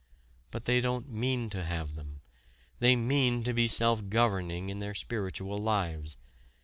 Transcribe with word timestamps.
But 0.49 0.65
they 0.65 0.79
don't 0.81 1.07
mean 1.09 1.51
to 1.51 1.63
have 1.63 1.93
them. 1.93 2.21
They 2.79 2.95
mean 2.95 3.43
to 3.43 3.53
be 3.53 3.67
self 3.67 4.09
governing 4.09 4.69
in 4.69 4.79
their 4.79 4.95
spiritual 4.95 5.59
lives. 5.59 6.17